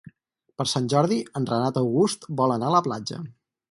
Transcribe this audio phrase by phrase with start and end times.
[0.61, 3.27] Per Sant Jordi en Renat August vol anar a la platja.